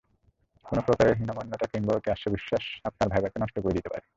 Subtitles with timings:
[0.65, 4.05] কোনো প্রকারের হীনম্মন্যতা কিংবা অতি আত্মবিশ্বাস আপনার ভাইভাকে নষ্ট করে দিতে পারে।